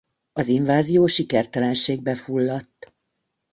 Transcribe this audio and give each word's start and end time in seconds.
Az 0.33 0.47
invázió 0.47 1.05
sikertelenségbe 1.05 2.15
fulladt. 2.15 2.93